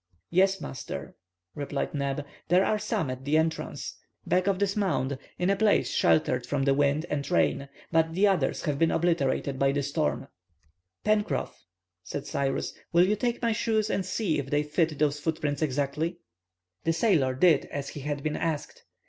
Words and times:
"Yes, 0.31 0.59
master," 0.59 1.13
replied 1.53 1.93
Neb; 1.93 2.25
"there 2.47 2.65
are 2.65 2.79
some 2.79 3.11
at 3.11 3.23
the 3.23 3.37
entrance, 3.37 3.97
back 4.25 4.47
of 4.47 4.57
this 4.57 4.75
mound, 4.75 5.15
in 5.37 5.51
a 5.51 5.55
place 5.55 5.91
sheltered 5.91 6.47
from 6.47 6.63
the 6.63 6.73
wind 6.73 7.05
and 7.07 7.29
rain, 7.29 7.69
but 7.91 8.15
the 8.15 8.25
others 8.25 8.63
have 8.63 8.79
been 8.79 8.89
obliterated 8.89 9.59
by 9.59 9.71
the 9.71 9.83
storm." 9.83 10.27
"Pencroff," 11.05 11.67
said 12.03 12.25
Cyrus, 12.25 12.73
"will 12.91 13.05
you 13.07 13.15
take 13.15 13.43
my 13.43 13.51
shoes 13.51 13.91
and 13.91 14.03
see 14.03 14.39
if 14.39 14.49
they 14.49 14.63
fit 14.63 14.97
those 14.97 15.19
footprints 15.19 15.61
exactly?" 15.61 16.17
The 16.83 16.93
sailor 16.93 17.35
did 17.35 17.65
as 17.65 17.89
he 17.89 17.99
had 17.99 18.23
been 18.23 18.35
asked. 18.37 18.83